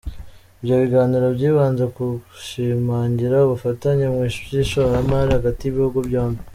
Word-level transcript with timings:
Ibyo 0.59 0.75
biganiro 0.83 1.25
byibanze 1.35 1.83
ku 1.95 2.03
gushimangira 2.25 3.35
ubufatanye 3.45 4.05
mu 4.13 4.19
by’ishoramari 4.45 5.29
hagati 5.37 5.61
y’ibihugu 5.63 5.99
byombi. 6.07 6.41